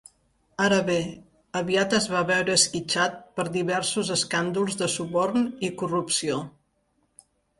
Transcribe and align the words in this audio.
Ara 0.67 0.77
bé, 0.85 0.95
aviat 1.59 1.91
es 1.97 2.07
va 2.13 2.23
veure 2.29 2.55
esquitxat 2.61 3.19
per 3.39 3.45
diversos 3.59 4.09
escàndols 4.17 4.79
de 4.81 4.89
suborn 4.97 5.47
i 5.71 5.73
corrupció. 5.83 6.41